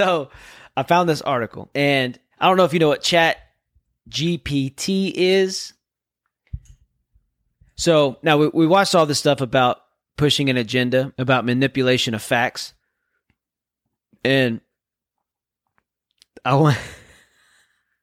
so 0.00 0.30
I 0.78 0.82
found 0.82 1.10
this 1.10 1.20
article, 1.20 1.68
and 1.74 2.18
I 2.38 2.48
don't 2.48 2.56
know 2.56 2.64
if 2.64 2.72
you 2.72 2.78
know 2.78 2.88
what 2.88 3.02
Chat 3.02 3.36
GPT 4.08 5.12
is. 5.14 5.74
So 7.76 8.16
now 8.22 8.38
we, 8.38 8.48
we 8.48 8.66
watched 8.66 8.94
all 8.94 9.04
this 9.04 9.18
stuff 9.18 9.42
about 9.42 9.82
pushing 10.16 10.48
an 10.48 10.56
agenda, 10.56 11.12
about 11.18 11.44
manipulation 11.44 12.14
of 12.14 12.22
facts, 12.22 12.72
and 14.24 14.62
I 16.46 16.54
want. 16.54 16.78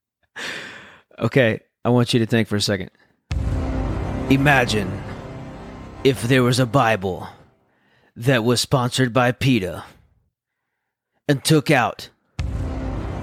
okay, 1.20 1.62
I 1.84 1.90
want 1.90 2.14
you 2.14 2.20
to 2.20 2.28
think 2.28 2.48
for 2.48 2.58
a 2.58 2.62
second. 2.62 2.92
Imagine 4.30 5.02
if 6.04 6.22
there 6.22 6.44
was 6.44 6.60
a 6.60 6.68
Bible 6.68 7.28
that 8.16 8.44
was 8.44 8.62
sponsored 8.62 9.14
by 9.14 9.32
PETA 9.32 9.84
and 11.28 11.44
took 11.44 11.70
out 11.70 12.10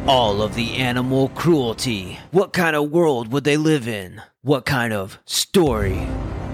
all 0.07 0.43
of 0.43 0.55
the 0.55 0.75
animal 0.75 1.31
cruelty. 1.31 2.19
What 2.31 2.53
kind 2.53 2.77
of 2.77 2.91
world 2.91 3.33
would 3.33 3.45
they 3.45 3.57
live 3.57 3.89
in? 3.89 4.21
What 4.43 4.67
kind 4.67 4.93
of 4.93 5.19
story 5.25 6.07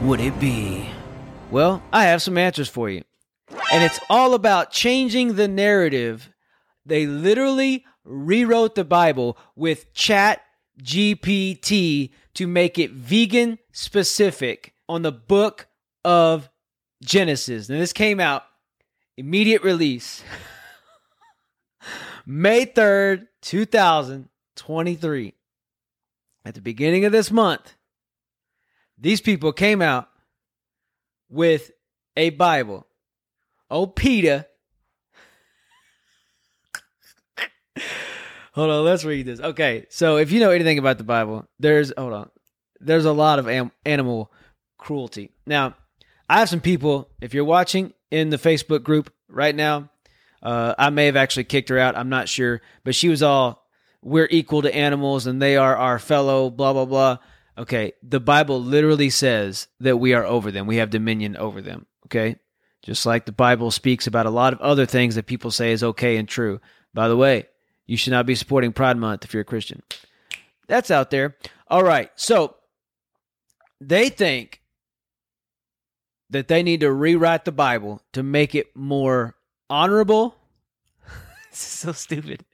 would 0.03 0.21
it 0.21 0.39
be? 0.39 0.89
Well, 1.51 1.83
I 1.93 2.05
have 2.05 2.23
some 2.23 2.39
answers 2.39 2.69
for 2.69 2.89
you. 2.89 3.03
And 3.73 3.83
it's 3.83 3.99
all 4.09 4.35
about 4.35 4.71
changing 4.71 5.35
the 5.35 5.49
narrative. 5.49 6.31
They 6.87 7.07
literally 7.07 7.85
rewrote 8.05 8.77
the 8.77 8.85
Bible 8.85 9.37
with 9.57 9.93
Chat 9.93 10.41
GPT 10.81 12.11
to 12.35 12.47
make 12.47 12.79
it 12.79 12.93
vegan 12.93 13.59
specific 13.73 14.75
on 14.89 15.03
the 15.03 15.13
book 15.13 15.67
of 16.05 16.49
Genesis. 17.03 17.69
And 17.69 17.81
this 17.81 17.93
came 17.93 18.21
out 18.21 18.45
immediate 19.17 19.63
release 19.63 20.23
May 22.33 22.65
3rd, 22.65 23.27
2023. 23.43 25.35
At 26.45 26.55
the 26.55 26.61
beginning 26.61 27.05
of 27.05 27.11
this 27.11 27.33
month, 27.33 27.75
these 28.97 29.21
people 29.21 29.53
came 29.53 29.83
out 29.83 30.09
with 31.29 31.73
a 32.17 32.31
Bible. 32.31 32.87
Oh, 33.69 33.89
PETA. 33.89 34.47
hold 38.53 38.71
on, 38.71 38.85
let's 38.85 39.05
read 39.05 39.27
this. 39.27 39.41
Okay, 39.41 39.87
so 39.91 40.17
if 40.17 40.31
you 40.31 40.39
know 40.39 40.53
anything 40.53 40.79
about 40.79 40.99
the 40.99 41.05
Bible, 41.05 41.49
there's 41.59 41.93
hold 41.99 42.13
on, 42.13 42.31
there's 42.79 43.07
a 43.07 43.13
lot 43.13 43.41
of 43.41 43.49
am- 43.49 43.73
animal 43.85 44.33
cruelty. 44.79 45.33
Now, 45.49 45.75
I 46.29 46.39
have 46.39 46.49
some 46.49 46.61
people. 46.61 47.11
If 47.21 47.35
you're 47.35 47.45
watching 47.45 47.93
in 48.13 48.31
the 48.31 48.37
Facebook 48.37 48.85
group 48.85 49.13
right 49.29 49.57
now, 49.57 49.91
uh, 50.43 50.75
I 50.79 50.91
may 50.91 51.07
have 51.07 51.17
actually 51.17 51.45
kicked 51.45 51.69
her 51.69 51.79
out. 51.79 51.97
I'm 51.97 52.09
not 52.09 52.29
sure, 52.29 52.63
but 52.85 52.95
she 52.95 53.09
was 53.09 53.23
all, 53.23 53.67
"We're 54.03 54.29
equal 54.31 54.63
to 54.63 54.75
animals, 54.75 55.27
and 55.27 55.41
they 55.41 55.57
are 55.57 55.77
our 55.77 55.99
fellow." 55.99 56.51
Blah 56.51 56.73
blah 56.73 56.87
blah. 56.87 57.19
Okay, 57.59 57.93
the 58.03 58.21
Bible 58.21 58.63
literally 58.63 59.11
says 59.11 59.69
that 59.81 59.99
we 59.99 60.15
are 60.15 60.25
over 60.25 60.51
them. 60.51 60.67
We 60.67 60.77
have 60.77 60.91
dominion 60.91 61.37
over 61.37 61.61
them. 61.61 61.87
Okay, 62.07 62.37
just 62.83 63.05
like 63.05 63.27
the 63.27 63.33
Bible 63.33 63.71
speaks 63.71 64.07
about 64.07 64.27
a 64.27 64.31
lot 64.31 64.53
of 64.53 64.61
other 64.61 64.87
things 64.87 65.15
that 65.15 65.27
people 65.27 65.51
say 65.51 65.73
is 65.73 65.85
okay 65.85 66.17
and 66.17 66.29
true. 66.29 66.61
By 66.95 67.09
the 67.09 67.17
way, 67.17 67.47
you 67.87 67.97
should 67.97 68.13
not 68.13 68.27
be 68.27 68.35
supporting 68.35 68.73
Pride 68.73 68.97
Month 68.97 69.25
if 69.25 69.35
you're 69.35 69.43
a 69.43 69.45
Christian. 69.45 69.83
That's 70.69 70.91
out 70.91 71.11
there. 71.11 71.37
All 71.69 71.85
right, 71.85 72.11
so 72.17 72.57
they 73.81 74.09
think 74.09 74.63
that 76.31 76.49
they 76.49 76.63
need 76.63 76.81
to 76.81 76.93
rewrite 76.93 77.45
the 77.45 77.53
Bible 77.53 78.01
to 78.13 78.23
make 78.23 78.55
it 78.55 78.75
more 78.75 79.35
honorable. 79.71 80.37
this 81.51 81.61
is 81.61 81.67
so 81.67 81.93
stupid 81.93 82.45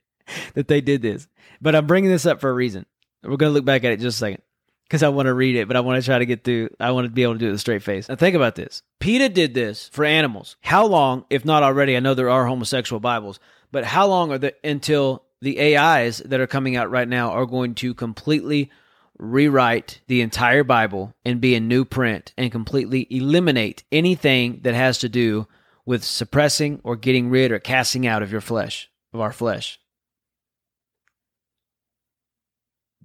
that 0.53 0.67
they 0.67 0.81
did 0.81 1.01
this. 1.01 1.27
But 1.61 1.75
I'm 1.75 1.87
bringing 1.87 2.11
this 2.11 2.25
up 2.25 2.39
for 2.39 2.49
a 2.49 2.53
reason. 2.53 2.85
We're 3.23 3.37
going 3.37 3.49
to 3.49 3.53
look 3.53 3.65
back 3.65 3.83
at 3.83 3.91
it 3.91 3.99
just 3.99 4.17
a 4.17 4.19
second 4.19 4.41
because 4.87 5.03
I 5.03 5.09
want 5.09 5.25
to 5.25 5.33
read 5.33 5.55
it, 5.55 5.67
but 5.67 5.75
I 5.75 5.81
want 5.81 6.01
to 6.01 6.05
try 6.05 6.19
to 6.19 6.25
get 6.25 6.43
through. 6.43 6.69
I 6.79 6.91
want 6.91 7.05
to 7.05 7.11
be 7.11 7.23
able 7.23 7.33
to 7.33 7.39
do 7.39 7.47
it 7.47 7.49
with 7.49 7.55
a 7.57 7.59
straight 7.59 7.83
face. 7.83 8.07
Now, 8.07 8.15
think 8.15 8.35
about 8.35 8.55
this. 8.55 8.83
PETA 8.99 9.29
did 9.29 9.53
this 9.53 9.89
for 9.89 10.05
animals. 10.05 10.55
How 10.61 10.85
long, 10.85 11.25
if 11.29 11.43
not 11.43 11.63
already, 11.63 11.97
I 11.97 11.99
know 11.99 12.13
there 12.13 12.29
are 12.29 12.45
homosexual 12.45 12.99
Bibles, 12.99 13.39
but 13.71 13.83
how 13.83 14.07
long 14.07 14.31
are 14.31 14.37
the 14.37 14.53
until 14.63 15.23
the 15.41 15.77
AIs 15.77 16.19
that 16.19 16.39
are 16.39 16.47
coming 16.47 16.75
out 16.75 16.89
right 16.89 17.07
now 17.07 17.31
are 17.31 17.45
going 17.45 17.75
to 17.75 17.93
completely 17.93 18.71
rewrite 19.17 19.99
the 20.07 20.21
entire 20.21 20.63
Bible 20.63 21.13
and 21.25 21.41
be 21.41 21.55
a 21.55 21.59
new 21.59 21.83
print 21.85 22.33
and 22.37 22.51
completely 22.51 23.07
eliminate 23.09 23.83
anything 23.91 24.59
that 24.63 24.75
has 24.75 24.99
to 24.99 25.09
do 25.09 25.47
with 25.87 26.03
suppressing 26.03 26.81
or 26.83 26.97
getting 26.97 27.29
rid 27.29 27.51
or 27.51 27.59
casting 27.59 28.05
out 28.05 28.21
of 28.21 28.29
your 28.29 28.41
flesh, 28.41 28.91
of 29.13 29.21
our 29.21 29.31
flesh. 29.31 29.79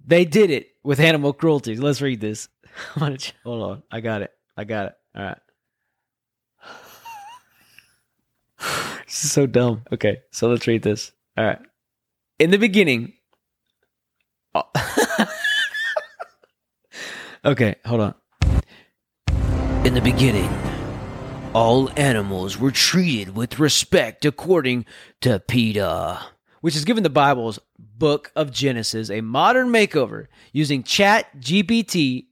They 0.05 0.25
did 0.25 0.51
it 0.51 0.67
with 0.83 0.99
animal 0.99 1.31
cruelty. 1.31 1.77
Let's 1.77 2.01
read 2.01 2.19
this. 2.19 2.49
Hold 2.97 3.33
on. 3.45 3.83
I 3.89 4.01
got 4.01 4.21
it. 4.21 4.31
I 4.57 4.65
got 4.65 4.87
it. 4.87 4.93
All 5.15 5.23
right. 5.23 5.37
this 9.05 9.23
is 9.23 9.31
so 9.31 9.45
dumb. 9.47 9.83
Okay, 9.93 10.17
so 10.31 10.49
let's 10.49 10.67
read 10.67 10.83
this. 10.83 11.13
All 11.37 11.45
right. 11.45 11.59
In 12.37 12.51
the 12.51 12.57
beginning. 12.57 13.13
Oh. 14.53 14.63
okay, 17.45 17.75
hold 17.85 18.01
on. 18.01 18.15
In 19.85 19.93
the 19.93 20.01
beginning, 20.01 20.49
all 21.53 21.89
animals 21.97 22.57
were 22.57 22.71
treated 22.71 23.35
with 23.35 23.59
respect 23.59 24.25
according 24.25 24.85
to 25.21 25.39
PETA, 25.39 26.19
which 26.61 26.73
has 26.73 26.83
given 26.83 27.03
the 27.03 27.09
Bible's 27.09 27.59
book 27.77 28.31
of 28.35 28.51
Genesis 28.51 29.09
a 29.09 29.21
modern 29.21 29.69
makeover 29.69 30.27
using 30.51 30.83
Chat 30.83 31.39
GPT 31.39 32.25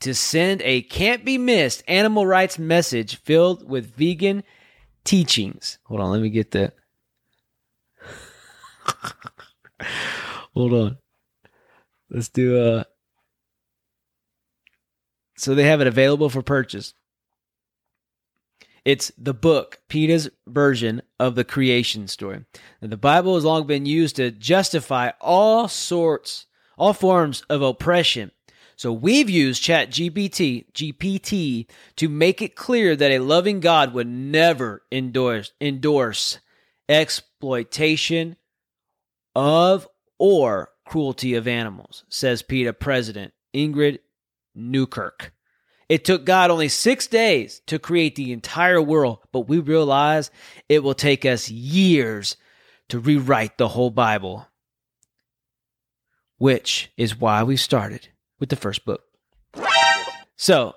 to 0.00 0.14
send 0.14 0.62
a 0.62 0.82
can't 0.82 1.24
be 1.24 1.38
missed 1.38 1.82
animal 1.86 2.26
rights 2.26 2.58
message 2.58 3.16
filled 3.16 3.68
with 3.68 3.94
vegan 3.94 4.42
teachings. 5.04 5.78
Hold 5.84 6.00
on, 6.00 6.10
let 6.10 6.22
me 6.22 6.30
get 6.30 6.52
that. 6.52 6.74
Hold 10.54 10.72
on. 10.72 10.98
Let's 12.10 12.28
do 12.28 12.56
a. 12.56 12.76
Uh... 12.78 12.84
So 15.36 15.54
they 15.54 15.64
have 15.64 15.80
it 15.80 15.86
available 15.86 16.30
for 16.30 16.42
purchase. 16.42 16.94
It's 18.84 19.10
the 19.16 19.34
book, 19.34 19.80
PETA's 19.88 20.28
version 20.46 21.02
of 21.18 21.34
the 21.34 21.44
creation 21.44 22.06
story. 22.06 22.44
And 22.82 22.92
the 22.92 22.98
Bible 22.98 23.34
has 23.34 23.44
long 23.44 23.66
been 23.66 23.86
used 23.86 24.16
to 24.16 24.30
justify 24.30 25.10
all 25.20 25.68
sorts, 25.68 26.46
all 26.76 26.92
forms 26.92 27.42
of 27.48 27.62
oppression. 27.62 28.30
So 28.76 28.92
we've 28.92 29.30
used 29.30 29.62
Chat 29.62 29.90
GPT, 29.90 30.66
GPT 30.72 31.66
to 31.96 32.08
make 32.08 32.42
it 32.42 32.56
clear 32.56 32.96
that 32.96 33.12
a 33.12 33.20
loving 33.20 33.60
God 33.60 33.94
would 33.94 34.08
never 34.08 34.82
endorse, 34.90 35.52
endorse 35.60 36.40
exploitation 36.88 38.36
of 39.34 39.88
or 40.18 40.70
cruelty 40.84 41.34
of 41.34 41.48
animals, 41.48 42.04
says 42.08 42.42
PETA 42.42 42.72
President 42.74 43.32
Ingrid 43.54 44.00
Newkirk. 44.54 45.33
It 45.94 46.04
took 46.04 46.24
God 46.24 46.50
only 46.50 46.68
six 46.70 47.06
days 47.06 47.60
to 47.68 47.78
create 47.78 48.16
the 48.16 48.32
entire 48.32 48.82
world, 48.82 49.18
but 49.30 49.46
we 49.46 49.60
realize 49.60 50.32
it 50.68 50.82
will 50.82 50.92
take 50.92 51.24
us 51.24 51.48
years 51.48 52.36
to 52.88 52.98
rewrite 52.98 53.58
the 53.58 53.68
whole 53.68 53.90
Bible, 53.90 54.48
which 56.36 56.90
is 56.96 57.20
why 57.20 57.44
we 57.44 57.56
started 57.56 58.08
with 58.40 58.48
the 58.48 58.56
first 58.56 58.84
book. 58.84 59.04
So, 60.34 60.74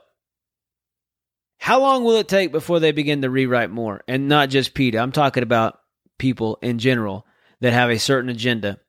how 1.57 1.79
long 1.79 2.03
will 2.03 2.17
it 2.17 2.27
take 2.27 2.51
before 2.51 2.79
they 2.79 2.91
begin 2.91 3.23
to 3.23 3.29
rewrite 3.31 3.71
more? 3.71 4.03
And 4.07 4.27
not 4.27 4.51
just 4.51 4.75
PETA, 4.75 4.99
I'm 4.99 5.11
talking 5.11 5.41
about 5.41 5.79
people 6.19 6.59
in 6.61 6.77
general 6.77 7.25
that 7.61 7.73
have 7.73 7.89
a 7.89 7.97
certain 7.97 8.29
agenda. 8.29 8.79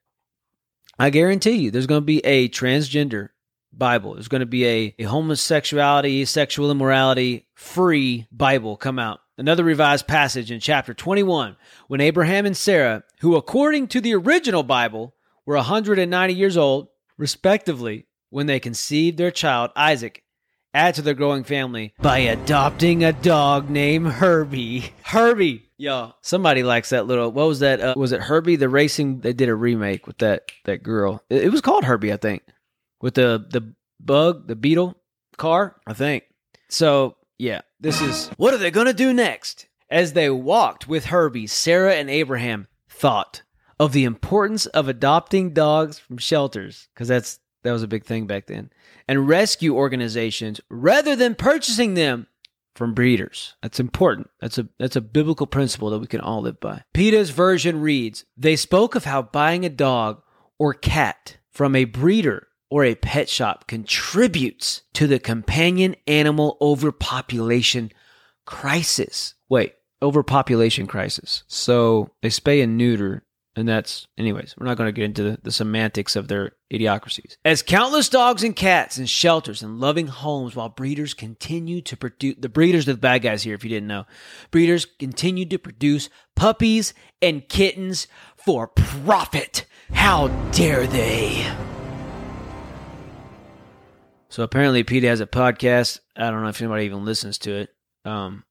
I 0.98 1.08
guarantee 1.08 1.52
you 1.52 1.70
there's 1.70 1.86
going 1.86 2.02
to 2.02 2.04
be 2.04 2.18
a 2.26 2.50
transgender 2.50 3.30
Bible. 3.72 4.14
There's 4.14 4.28
going 4.28 4.40
to 4.40 4.46
be 4.46 4.66
a, 4.66 4.94
a 4.98 5.04
homosexuality, 5.04 6.24
sexual 6.24 6.70
immorality 6.70 7.46
free 7.54 8.26
Bible 8.32 8.76
come 8.76 8.98
out. 8.98 9.20
Another 9.36 9.62
revised 9.62 10.08
passage 10.08 10.50
in 10.50 10.58
chapter 10.58 10.94
21 10.94 11.56
when 11.86 12.00
Abraham 12.00 12.44
and 12.44 12.56
Sarah, 12.56 13.04
who 13.20 13.36
according 13.36 13.86
to 13.88 14.00
the 14.00 14.14
original 14.14 14.64
Bible 14.64 15.14
were 15.46 15.54
190 15.54 16.34
years 16.34 16.56
old, 16.56 16.88
respectively, 17.16 18.06
when 18.30 18.46
they 18.46 18.60
conceived 18.60 19.16
their 19.16 19.30
child 19.30 19.70
Isaac, 19.76 20.24
add 20.74 20.94
to 20.96 21.02
their 21.02 21.14
growing 21.14 21.44
family 21.44 21.94
by 22.00 22.18
adopting 22.18 23.04
a 23.04 23.12
dog 23.12 23.70
named 23.70 24.08
Herbie. 24.08 24.92
Herbie. 25.04 25.70
y'all. 25.76 26.16
somebody 26.20 26.62
likes 26.64 26.90
that 26.90 27.06
little. 27.06 27.30
What 27.30 27.46
was 27.46 27.60
that? 27.60 27.80
Uh, 27.80 27.94
was 27.96 28.12
it 28.12 28.20
Herbie 28.22 28.56
the 28.56 28.68
racing? 28.68 29.20
They 29.20 29.32
did 29.32 29.48
a 29.48 29.54
remake 29.54 30.06
with 30.06 30.18
that 30.18 30.50
that 30.64 30.82
girl. 30.82 31.22
It, 31.30 31.44
it 31.44 31.52
was 31.52 31.60
called 31.60 31.84
Herbie, 31.84 32.12
I 32.12 32.16
think 32.16 32.42
with 33.00 33.14
the 33.14 33.46
the 33.50 33.74
bug, 34.00 34.46
the 34.48 34.56
beetle 34.56 34.94
car, 35.36 35.76
I 35.86 35.92
think. 35.92 36.24
So, 36.68 37.16
yeah, 37.38 37.62
this 37.80 38.00
is 38.00 38.28
what 38.36 38.54
are 38.54 38.58
they 38.58 38.70
going 38.70 38.86
to 38.86 38.92
do 38.92 39.12
next? 39.12 39.66
As 39.90 40.12
they 40.12 40.28
walked 40.28 40.86
with 40.86 41.06
Herbie, 41.06 41.46
Sarah 41.46 41.94
and 41.94 42.10
Abraham 42.10 42.66
thought 42.88 43.42
of 43.80 43.92
the 43.92 44.04
importance 44.04 44.66
of 44.66 44.88
adopting 44.88 45.54
dogs 45.54 45.98
from 45.98 46.18
shelters 46.18 46.88
because 46.92 47.08
that's 47.08 47.40
that 47.62 47.72
was 47.72 47.82
a 47.82 47.88
big 47.88 48.04
thing 48.04 48.26
back 48.26 48.46
then 48.46 48.70
and 49.06 49.28
rescue 49.28 49.74
organizations 49.74 50.60
rather 50.68 51.16
than 51.16 51.34
purchasing 51.34 51.94
them 51.94 52.26
from 52.74 52.94
breeders. 52.94 53.56
That's 53.62 53.80
important. 53.80 54.30
That's 54.40 54.58
a 54.58 54.68
that's 54.78 54.96
a 54.96 55.00
biblical 55.00 55.46
principle 55.46 55.90
that 55.90 55.98
we 55.98 56.06
can 56.06 56.20
all 56.20 56.42
live 56.42 56.60
by. 56.60 56.84
PETA's 56.94 57.30
version 57.30 57.80
reads, 57.80 58.24
they 58.36 58.56
spoke 58.56 58.94
of 58.94 59.04
how 59.04 59.22
buying 59.22 59.64
a 59.64 59.70
dog 59.70 60.22
or 60.58 60.74
cat 60.74 61.38
from 61.50 61.74
a 61.74 61.84
breeder 61.84 62.48
or 62.70 62.84
a 62.84 62.94
pet 62.94 63.28
shop 63.28 63.66
contributes 63.66 64.82
to 64.94 65.06
the 65.06 65.18
companion 65.18 65.96
animal 66.06 66.56
overpopulation 66.60 67.92
crisis. 68.44 69.34
Wait, 69.48 69.74
overpopulation 70.02 70.86
crisis. 70.86 71.44
So 71.46 72.10
they 72.22 72.28
spay 72.28 72.62
and 72.62 72.76
neuter 72.76 73.24
and 73.58 73.68
that's, 73.68 74.06
anyways, 74.16 74.54
we're 74.56 74.66
not 74.66 74.76
going 74.76 74.86
to 74.86 74.92
get 74.92 75.06
into 75.06 75.24
the, 75.24 75.38
the, 75.42 75.50
semantics 75.50 76.14
of 76.14 76.28
their 76.28 76.52
idiocracies. 76.72 77.38
As 77.44 77.60
countless 77.60 78.08
dogs 78.08 78.44
and 78.44 78.54
cats 78.54 78.98
in 78.98 79.06
shelters 79.06 79.64
and 79.64 79.80
loving 79.80 80.06
homes, 80.06 80.54
while 80.54 80.68
breeders 80.68 81.12
continue 81.12 81.80
to 81.80 81.96
produce, 81.96 82.36
the 82.38 82.48
breeders 82.48 82.86
are 82.86 82.92
the 82.92 82.98
bad 82.98 83.22
guys 83.22 83.42
here, 83.42 83.56
if 83.56 83.64
you 83.64 83.70
didn't 83.70 83.88
know. 83.88 84.06
Breeders 84.52 84.84
continue 84.84 85.44
to 85.46 85.58
produce 85.58 86.08
puppies 86.36 86.94
and 87.20 87.48
kittens 87.48 88.06
for 88.36 88.68
profit. 88.68 89.66
How 89.92 90.28
dare 90.52 90.86
they? 90.86 91.77
So 94.30 94.42
apparently, 94.42 94.84
PETA 94.84 95.08
has 95.08 95.20
a 95.20 95.26
podcast. 95.26 96.00
I 96.16 96.30
don't 96.30 96.42
know 96.42 96.48
if 96.48 96.60
anybody 96.60 96.84
even 96.84 97.04
listens 97.04 97.38
to 97.38 97.54
it. 97.54 97.70
Um, 98.04 98.44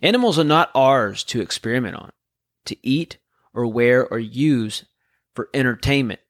animals 0.00 0.38
are 0.38 0.44
not 0.44 0.70
ours 0.74 1.22
to 1.24 1.40
experiment 1.40 1.96
on, 1.96 2.12
to 2.66 2.76
eat 2.86 3.18
or 3.52 3.66
wear 3.66 4.06
or 4.06 4.18
use 4.18 4.84
for 5.34 5.48
entertainment. 5.52 6.20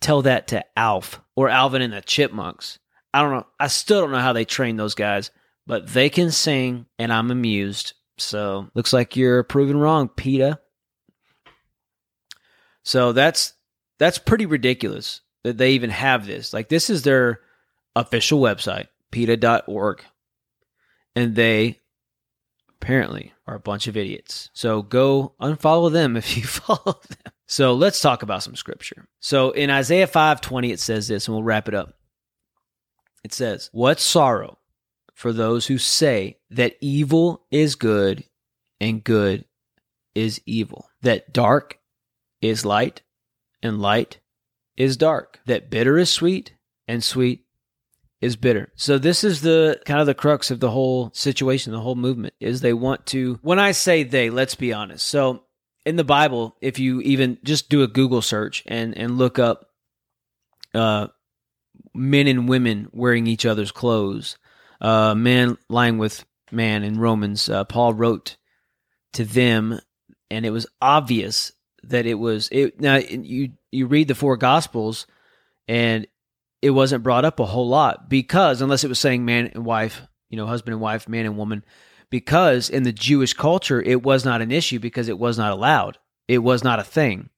Tell 0.00 0.22
that 0.22 0.48
to 0.48 0.64
Alf 0.76 1.20
or 1.36 1.48
Alvin 1.48 1.82
and 1.82 1.92
the 1.92 2.00
Chipmunks. 2.00 2.78
I 3.14 3.20
don't 3.20 3.32
know. 3.32 3.46
I 3.60 3.68
still 3.68 4.00
don't 4.00 4.10
know 4.10 4.18
how 4.18 4.32
they 4.32 4.44
train 4.44 4.76
those 4.76 4.94
guys, 4.94 5.30
but 5.66 5.88
they 5.88 6.08
can 6.08 6.30
sing 6.30 6.86
and 6.98 7.12
I'm 7.12 7.30
amused. 7.30 7.92
So 8.18 8.68
looks 8.74 8.92
like 8.92 9.16
you're 9.16 9.42
proven 9.42 9.76
wrong, 9.76 10.08
PETA. 10.08 10.58
So 12.84 13.12
that's 13.12 13.54
that's 13.98 14.18
pretty 14.18 14.46
ridiculous 14.46 15.20
that 15.44 15.58
they 15.58 15.72
even 15.72 15.90
have 15.90 16.26
this. 16.26 16.52
Like 16.52 16.68
this 16.68 16.90
is 16.90 17.02
their 17.02 17.40
official 17.94 18.40
website, 18.40 18.88
PETA.org. 19.10 20.02
And 21.14 21.34
they 21.34 21.78
apparently 22.68 23.32
are 23.46 23.54
a 23.54 23.60
bunch 23.60 23.86
of 23.86 23.96
idiots. 23.96 24.50
So 24.54 24.82
go 24.82 25.34
unfollow 25.40 25.92
them 25.92 26.16
if 26.16 26.36
you 26.36 26.42
follow 26.44 27.00
them. 27.08 27.32
So 27.46 27.74
let's 27.74 28.00
talk 28.00 28.22
about 28.22 28.42
some 28.42 28.56
scripture. 28.56 29.06
So 29.20 29.50
in 29.50 29.70
Isaiah 29.70 30.06
5:20 30.06 30.72
it 30.72 30.80
says 30.80 31.08
this 31.08 31.28
and 31.28 31.34
we'll 31.34 31.44
wrap 31.44 31.68
it 31.68 31.74
up. 31.74 31.94
It 33.22 33.32
says, 33.32 33.68
"What 33.72 34.00
sorrow 34.00 34.58
for 35.14 35.32
those 35.32 35.66
who 35.66 35.78
say 35.78 36.38
that 36.50 36.76
evil 36.80 37.46
is 37.50 37.74
good 37.74 38.24
and 38.80 39.04
good 39.04 39.44
is 40.14 40.40
evil, 40.46 40.88
that 41.02 41.32
dark 41.32 41.78
is 42.40 42.64
light 42.64 43.02
and 43.62 43.80
light 43.80 44.18
is 44.76 44.96
dark, 44.96 45.40
that 45.46 45.70
bitter 45.70 45.98
is 45.98 46.10
sweet 46.10 46.54
and 46.88 47.04
sweet 47.04 47.44
is 48.22 48.36
bitter. 48.36 48.72
So 48.76 48.98
this 48.98 49.24
is 49.24 49.40
the 49.40 49.80
kind 49.84 50.00
of 50.00 50.06
the 50.06 50.14
crux 50.14 50.52
of 50.52 50.60
the 50.60 50.70
whole 50.70 51.10
situation, 51.12 51.72
the 51.72 51.80
whole 51.80 51.96
movement 51.96 52.34
is 52.40 52.60
they 52.60 52.72
want 52.72 53.04
to 53.06 53.38
when 53.42 53.58
I 53.58 53.72
say 53.72 54.04
they, 54.04 54.30
let's 54.30 54.54
be 54.54 54.72
honest. 54.72 55.06
So 55.06 55.42
in 55.84 55.96
the 55.96 56.04
Bible, 56.04 56.56
if 56.62 56.78
you 56.78 57.00
even 57.00 57.38
just 57.42 57.68
do 57.68 57.82
a 57.82 57.88
Google 57.88 58.22
search 58.22 58.62
and 58.66 58.96
and 58.96 59.18
look 59.18 59.38
up 59.38 59.66
uh 60.72 61.08
men 61.92 62.28
and 62.28 62.48
women 62.48 62.88
wearing 62.92 63.26
each 63.26 63.44
other's 63.44 63.72
clothes, 63.72 64.38
uh 64.80 65.16
man 65.16 65.58
lying 65.68 65.98
with 65.98 66.24
man 66.52 66.84
in 66.84 67.00
Romans, 67.00 67.48
uh, 67.48 67.64
Paul 67.64 67.92
wrote 67.92 68.36
to 69.14 69.24
them 69.24 69.80
and 70.30 70.46
it 70.46 70.50
was 70.50 70.66
obvious 70.80 71.52
that 71.82 72.06
it 72.06 72.14
was 72.14 72.48
it 72.52 72.80
now 72.80 72.96
you 72.96 73.50
you 73.72 73.86
read 73.86 74.06
the 74.06 74.14
four 74.14 74.36
gospels 74.36 75.08
and 75.66 76.06
it 76.62 76.70
wasn't 76.70 77.02
brought 77.02 77.24
up 77.24 77.40
a 77.40 77.44
whole 77.44 77.68
lot 77.68 78.08
because 78.08 78.62
unless 78.62 78.84
it 78.84 78.88
was 78.88 79.00
saying 79.00 79.24
man 79.24 79.48
and 79.48 79.64
wife, 79.64 80.02
you 80.30 80.36
know, 80.36 80.46
husband 80.46 80.72
and 80.72 80.80
wife, 80.80 81.08
man 81.08 81.26
and 81.26 81.36
woman, 81.36 81.64
because 82.08 82.70
in 82.70 82.84
the 82.84 82.92
Jewish 82.92 83.34
culture 83.34 83.82
it 83.82 84.02
was 84.02 84.24
not 84.24 84.40
an 84.40 84.52
issue 84.52 84.78
because 84.78 85.08
it 85.08 85.18
was 85.18 85.36
not 85.36 85.52
allowed. 85.52 85.98
It 86.28 86.38
was 86.38 86.62
not 86.62 86.78
a 86.78 86.84
thing. 86.84 87.28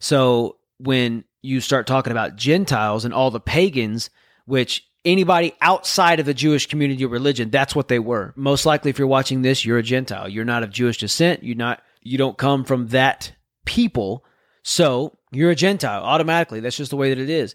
So 0.00 0.56
when 0.78 1.24
you 1.40 1.60
start 1.60 1.86
talking 1.86 2.10
about 2.10 2.36
Gentiles 2.36 3.04
and 3.04 3.14
all 3.14 3.30
the 3.30 3.40
pagans, 3.40 4.10
which 4.44 4.84
anybody 5.04 5.54
outside 5.60 6.18
of 6.18 6.26
the 6.26 6.34
Jewish 6.34 6.66
community 6.66 7.04
or 7.04 7.08
religion, 7.08 7.50
that's 7.50 7.76
what 7.76 7.88
they 7.88 7.98
were. 7.98 8.32
Most 8.34 8.66
likely 8.66 8.90
if 8.90 8.98
you're 8.98 9.06
watching 9.06 9.42
this, 9.42 9.64
you're 9.64 9.78
a 9.78 9.82
Gentile. 9.82 10.28
You're 10.28 10.44
not 10.44 10.62
of 10.62 10.70
Jewish 10.70 10.98
descent. 10.98 11.44
You're 11.44 11.56
not 11.56 11.82
you 12.02 12.18
don't 12.18 12.36
come 12.36 12.64
from 12.64 12.88
that 12.88 13.32
people. 13.64 14.24
So 14.62 15.18
you're 15.30 15.50
a 15.50 15.56
Gentile 15.56 16.02
automatically. 16.02 16.60
That's 16.60 16.76
just 16.76 16.90
the 16.90 16.96
way 16.96 17.10
that 17.10 17.18
it 17.18 17.30
is. 17.30 17.54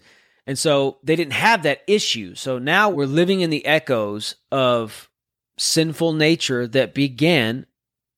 And 0.50 0.58
so 0.58 0.98
they 1.04 1.14
didn't 1.14 1.34
have 1.34 1.62
that 1.62 1.82
issue. 1.86 2.34
So 2.34 2.58
now 2.58 2.90
we're 2.90 3.06
living 3.06 3.40
in 3.40 3.50
the 3.50 3.64
echoes 3.64 4.34
of 4.50 5.08
sinful 5.58 6.14
nature 6.14 6.66
that 6.66 6.92
began 6.92 7.66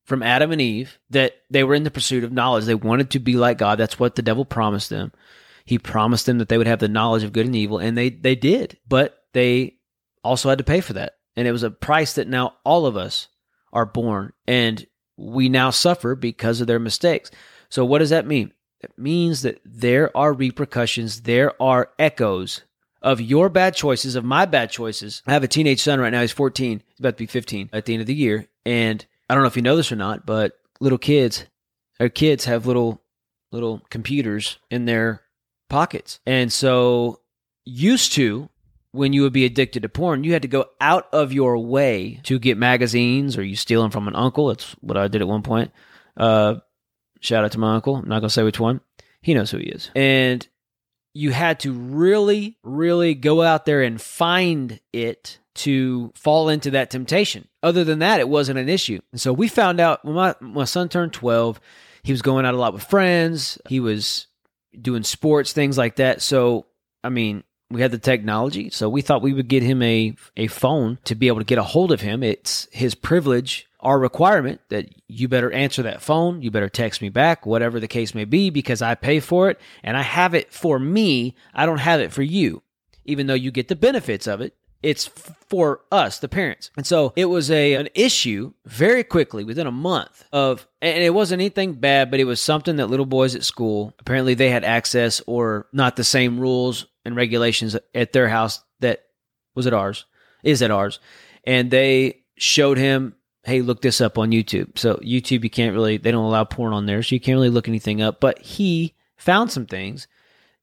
from 0.07 0.23
Adam 0.23 0.51
and 0.51 0.59
Eve, 0.63 0.99
that 1.11 1.35
they 1.51 1.63
were 1.63 1.75
in 1.75 1.83
the 1.83 1.91
pursuit 1.91 2.25
of 2.25 2.33
knowledge. 2.33 2.65
They 2.65 2.75
wanted 2.75 3.11
to 3.11 3.19
be 3.19 3.35
like 3.35 3.59
God. 3.59 3.77
That's 3.77 3.99
what 3.99 4.15
the 4.15 4.23
devil 4.23 4.47
promised 4.47 4.89
them. 4.89 5.13
He 5.67 5.79
promised 5.79 6.25
them 6.25 6.39
that 6.39 6.49
they 6.49 6.57
would 6.57 6.67
have 6.67 6.79
the 6.79 6.89
knowledge 6.89 7.23
of 7.23 7.35
good 7.35 7.45
and 7.45 7.55
evil, 7.55 7.77
and 7.77 7.99
they, 7.99 8.09
they 8.09 8.35
did. 8.35 8.79
But 8.89 9.15
they 9.35 9.77
also 10.25 10.49
had 10.49 10.57
to 10.57 10.65
pay 10.65 10.81
for 10.81 10.95
that. 10.95 11.17
And 11.37 11.47
it 11.47 11.53
was 11.53 11.65
a 11.65 11.71
price 11.71 12.15
that 12.15 12.29
now 12.29 12.55
all 12.65 12.87
of 12.87 12.97
us 12.97 13.29
are 13.75 13.85
born, 13.85 14.33
and 14.47 14.87
we 15.19 15.51
now 15.51 15.69
suffer 15.69 16.15
because 16.15 16.63
of 16.63 16.67
their 16.67 16.79
mistakes. 16.79 17.31
So, 17.69 17.85
what 17.85 17.99
does 17.99 18.09
that 18.09 18.27
mean? 18.27 18.55
It 18.83 18.93
means 18.99 19.43
that 19.43 19.61
there 19.65 20.15
are 20.17 20.33
repercussions, 20.33 21.23
there 21.23 21.61
are 21.63 21.91
echoes 21.99 22.63
of 23.01 23.21
your 23.21 23.49
bad 23.49 23.75
choices, 23.75 24.15
of 24.15 24.25
my 24.25 24.45
bad 24.45 24.71
choices. 24.71 25.23
I 25.27 25.33
have 25.33 25.45
a 25.45 25.49
teenage 25.49 25.81
son 25.83 26.01
right 26.01 26.11
now. 26.11 26.21
He's 26.21 26.33
14. 26.33 26.83
He's 26.87 27.01
about 27.01 27.11
to 27.11 27.23
be 27.23 27.27
15 27.27 27.71
at 27.73 27.85
the 27.85 27.95
end 27.95 28.01
of 28.01 28.07
the 28.07 28.15
year. 28.15 28.49
And 28.65 29.05
I 29.29 29.35
don't 29.35 29.43
know 29.43 29.49
if 29.49 29.57
you 29.57 29.63
know 29.63 29.77
this 29.77 29.93
or 29.93 29.97
not, 29.97 30.25
but 30.25 30.59
little 30.81 30.99
kids, 30.99 31.45
our 32.01 32.09
kids 32.09 32.45
have 32.45 32.67
little 32.67 33.01
little 33.51 33.83
computers 33.91 34.59
in 34.71 34.87
their 34.87 35.23
pockets. 35.69 36.21
And 36.27 36.53
so 36.53 37.21
used 37.65 38.13
to 38.13 38.49
when 38.93 39.13
you 39.13 39.23
would 39.23 39.33
be 39.33 39.45
addicted 39.45 39.83
to 39.83 39.89
porn, 39.89 40.25
you 40.25 40.33
had 40.33 40.43
to 40.43 40.49
go 40.49 40.67
out 40.81 41.09
of 41.13 41.33
your 41.33 41.59
way 41.59 42.21
to 42.25 42.39
get 42.39 42.59
magazines 42.59 43.37
or 43.37 43.43
you 43.43 43.57
steal 43.57 43.83
them 43.83 43.91
from 43.91 44.09
an 44.09 44.17
uncle. 44.17 44.49
That's 44.49 44.73
what 44.81 44.97
I 44.97 45.09
did 45.09 45.23
at 45.23 45.29
one 45.29 45.43
point. 45.43 45.71
Uh, 46.17 46.57
Shout 47.23 47.45
out 47.45 47.53
to 47.53 47.59
my 47.59 47.75
uncle. 47.75 47.97
I'm 47.97 48.09
not 48.09 48.21
going 48.21 48.29
to 48.29 48.31
say 48.31 48.43
which 48.43 48.61
one. 48.61 48.81
He 49.23 49.33
knows 49.33 49.51
who 49.51 49.59
he 49.59 49.67
is. 49.67 49.91
And 49.95 50.47
you 51.15 51.31
had 51.31 51.61
to 51.61 51.73
really, 51.73 52.59
really 52.63 53.15
go 53.15 53.43
out 53.43 53.65
there 53.65 53.83
and 53.83 54.01
find 54.01 54.81
it 54.93 55.39
to 55.55 56.13
fall 56.15 56.49
into 56.49 56.73
that 56.73 56.91
temptation. 56.91 57.47
Other 57.63 57.85
than 57.85 58.01
that, 58.01 58.21
it 58.21 58.29
wasn't 58.29 58.59
an 58.59 58.69
issue. 58.69 59.01
And 59.13 59.21
so 59.21 59.33
we 59.33 59.49
found 59.49 59.81
out 59.81 60.05
when 60.05 60.15
my, 60.15 60.35
my 60.41 60.65
son 60.65 60.89
turned 60.89 61.13
12, 61.13 61.61
he 62.03 62.13
was 62.13 62.23
going 62.23 62.45
out 62.45 62.55
a 62.55 62.59
lot 62.59 62.73
with 62.73 62.83
friends. 62.83 63.59
He 63.69 63.79
was 63.79 64.27
doing 64.81 65.05
sports, 65.05 65.53
things 65.53 65.79
like 65.79 65.97
that. 65.97 66.23
So, 66.23 66.67
I 67.05 67.11
mean, 67.11 67.45
we 67.71 67.81
had 67.81 67.91
the 67.91 67.99
technology, 67.99 68.71
so 68.71 68.89
we 68.89 69.01
thought 69.01 69.23
we 69.23 69.33
would 69.33 69.49
get 69.49 69.63
him 69.63 69.83
a 69.83 70.15
a 70.37 70.47
phone 70.49 70.99
to 71.05 71.15
be 71.15 71.29
able 71.29 71.39
to 71.39 71.45
get 71.45 71.59
a 71.59 71.63
hold 71.63 71.91
of 71.91 72.03
him. 72.03 72.23
It's 72.23 72.69
his 72.71 72.95
privilege, 72.95 73.67
our 73.83 73.99
requirement 73.99 74.61
that 74.69 74.89
you 75.09 75.29
better 75.29 75.51
answer 75.51 75.83
that 75.83 76.03
phone, 76.03 76.41
you 76.41 76.51
better 76.51 76.69
text 76.69 77.03
me 77.03 77.09
back, 77.09 77.45
whatever 77.45 77.81
the 77.81 77.89
case 77.89 78.15
may 78.15 78.25
be, 78.25 78.49
because 78.49 78.81
I 78.81 78.95
pay 78.95 79.21
for 79.21 79.51
it 79.51 79.61
and 79.83 79.97
I 79.97 80.03
have 80.03 80.35
it 80.35 80.53
for 80.53 80.79
me. 80.79 81.35
I 81.53 81.67
don't 81.67 81.79
have 81.79 82.01
it 82.01 82.13
for 82.13 82.23
you, 82.23 82.63
even 83.05 83.27
though 83.27 83.35
you 83.35 83.51
get 83.51 83.69
the 83.69 83.77
benefits 83.77 84.27
of 84.27 84.41
it. 84.41 84.55
It's 84.83 85.07
for 85.49 85.83
us, 85.93 86.19
the 86.19 86.29
parents. 86.29 86.71
And 86.77 86.85
so 86.85 87.13
it 87.15 87.27
was 87.27 87.53
a 87.53 87.75
an 87.75 87.89
issue 87.95 88.53
very 88.65 89.05
quickly 89.05 89.45
within 89.45 89.69
a 89.69 89.73
month 89.73 90.25
of 90.33 90.67
and 90.81 91.03
it 91.03 91.15
wasn't 91.15 91.41
anything 91.41 91.75
bad, 91.75 92.11
but 92.11 92.19
it 92.19 92.25
was 92.25 92.41
something 92.41 92.77
that 92.77 92.89
little 92.89 93.07
boys 93.07 93.37
at 93.37 93.45
school 93.45 93.95
apparently 94.01 94.35
they 94.35 94.51
had 94.51 94.65
access 94.65 95.23
or 95.27 95.69
not 95.73 95.95
the 95.95 96.05
same 96.05 96.41
rules 96.41 96.87
and 97.05 97.15
regulations 97.15 97.77
at 97.95 98.13
their 98.13 98.29
house 98.29 98.61
that 98.81 99.05
was 99.55 99.67
at 99.67 99.75
ours, 99.75 100.05
is 100.43 100.63
at 100.63 100.71
ours. 100.71 100.99
And 101.45 101.71
they 101.71 102.23
showed 102.37 102.79
him, 102.79 103.15
hey, 103.45 103.61
look 103.61 103.83
this 103.83 104.01
up 104.01 104.19
on 104.19 104.31
YouTube. 104.31 104.79
So 104.79 104.97
YouTube, 104.97 105.43
you 105.45 105.51
can't 105.51 105.75
really, 105.75 105.97
they 105.97 106.11
don't 106.11 106.25
allow 106.25 106.45
porn 106.45 106.73
on 106.73 106.87
there, 106.87 107.03
so 107.03 107.15
you 107.15 107.21
can't 107.21 107.37
really 107.37 107.51
look 107.51 107.69
anything 107.69 108.01
up. 108.01 108.21
But 108.21 108.41
he 108.41 108.95
found 109.17 109.51
some 109.51 109.67
things 109.67 110.07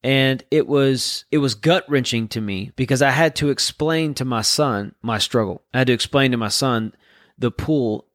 and 0.04 0.44
it 0.50 0.68
was 0.68 1.26
it 1.32 1.40
was 1.40 1.56
gut 1.56 1.86
wrenching 1.90 2.28
to 2.30 2.42
me 2.42 2.72
because 2.76 3.02
I 3.02 3.12
had 3.12 3.36
to 3.38 3.50
explain 3.50 4.14
to 4.16 4.26
my 4.26 4.42
son 4.42 4.96
my 5.02 5.18
struggle. 5.18 5.62
I 5.74 5.80
had 5.80 5.88
to 5.88 5.94
explain 5.94 6.32
to 6.32 6.38
my 6.38 6.48
son 6.48 6.94
the 7.38 7.52
pool 7.52 8.06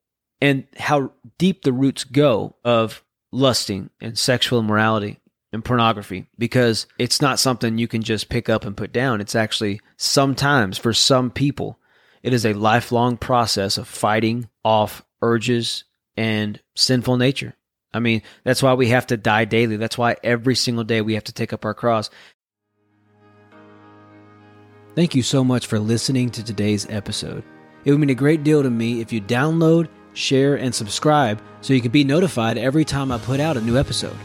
and 0.41 0.65
how 0.79 1.13
deep 1.39 1.63
the 1.63 1.73
roots 1.73 2.05
go 2.05 2.57
of 2.65 3.03
lusting 3.33 3.91
and 4.01 4.19
sexual 4.19 4.61
immorality 4.61 5.21
and 5.53 5.65
pornography 5.65 6.27
because 6.39 6.87
it's 6.99 7.21
not 7.21 7.39
something 7.39 7.79
you 7.79 7.89
can 7.89 8.03
just 8.03 8.29
pick 8.29 8.49
up 8.49 8.65
and 8.65 8.77
put 8.77 8.93
down. 8.93 9.21
It's 9.21 9.35
actually 9.35 9.81
sometimes 9.97 10.79
for 10.79 10.93
some 10.93 11.31
people, 11.31 11.79
it 12.25 12.33
is 12.33 12.47
a 12.47 12.55
lifelong 12.55 13.19
process 13.19 13.77
of 13.77 13.87
fighting 13.87 14.49
off 14.65 15.05
urges 15.21 15.85
and 16.17 16.59
sinful 16.75 17.19
nature. 17.19 17.55
I 17.93 18.01
mean, 18.01 18.23
that's 18.45 18.63
why 18.63 18.73
we 18.73 18.89
have 18.89 19.07
to 19.09 19.19
die 19.19 19.45
daily. 19.45 19.77
That's 19.77 19.99
why 19.99 20.17
every 20.25 20.57
single 20.57 20.85
day 20.85 21.03
we 21.03 21.15
have 21.15 21.25
to 21.25 21.35
take 21.35 21.53
up 21.53 21.67
our 21.67 21.75
cross. 21.75 22.09
Thank 24.97 25.15
you 25.15 25.23
so 25.23 25.45
much 25.45 25.67
for 25.67 25.79
listening 25.79 26.31
to 26.31 26.43
today's 26.43 26.89
episode. 26.89 27.45
It 27.85 27.91
would 27.91 28.01
mean 28.01 28.11
a 28.11 28.15
great 28.15 28.43
deal 28.43 28.63
to 28.63 28.71
me 28.71 29.03
if 29.03 29.13
you 29.13 29.21
download, 29.21 29.89
share, 30.15 30.55
and 30.55 30.75
subscribe 30.75 31.43
so 31.61 31.75
you 31.75 31.83
can 31.83 31.91
be 31.91 32.05
notified 32.05 32.57
every 32.57 32.87
time 32.87 33.13
I 33.13 33.19
put 33.19 33.39
out 33.39 33.59
a 33.59 33.61
new 33.61 33.77
episode. 33.77 34.17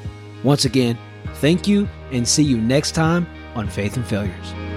Once 0.44 0.64
again, 0.64 0.98
thank 1.36 1.68
you 1.68 1.88
and 2.14 2.26
see 2.26 2.44
you 2.44 2.58
next 2.58 2.94
time 2.94 3.28
on 3.56 3.68
Faith 3.68 3.98
and 3.98 4.08
Failures. 4.08 4.69